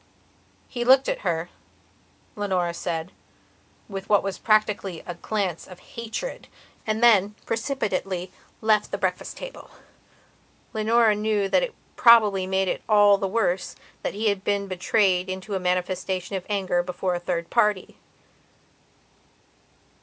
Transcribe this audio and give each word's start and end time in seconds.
He 0.67 0.83
looked 0.83 1.07
at 1.07 1.19
her, 1.19 1.51
Leonora 2.35 2.73
said, 2.73 3.11
with 3.87 4.09
what 4.09 4.23
was 4.23 4.39
practically 4.39 5.01
a 5.05 5.13
glance 5.13 5.67
of 5.67 5.79
hatred 5.93 6.47
and 6.87 7.03
then, 7.03 7.35
precipitately, 7.45 8.25
he 8.25 8.31
left 8.65 8.89
the 8.89 8.97
breakfast 8.97 9.37
table. 9.37 9.69
Leonora 10.73 11.13
knew 11.13 11.47
that 11.49 11.61
it 11.61 11.75
probably 11.97 12.47
made 12.47 12.67
it 12.67 12.81
all 12.89 13.19
the 13.19 13.27
worse 13.27 13.75
that 14.01 14.15
he 14.15 14.29
had 14.29 14.43
been 14.43 14.65
betrayed 14.65 15.29
into 15.29 15.53
a 15.53 15.59
manifestation 15.59 16.35
of 16.35 16.47
anger 16.49 16.81
before 16.81 17.13
a 17.13 17.19
third 17.19 17.51
party. 17.51 17.97